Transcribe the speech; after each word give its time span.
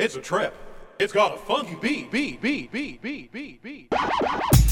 It's 0.00 0.16
a 0.16 0.20
trip. 0.22 0.54
It's 0.98 1.12
got 1.12 1.34
a 1.34 1.36
funky 1.36 1.74
beat, 1.74 2.10
beat, 2.10 2.40
beat, 2.40 2.72
beat, 2.72 3.02
beat, 3.02 3.30
beat, 3.30 3.62
beat. 3.62 4.69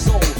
soul. 0.00 0.39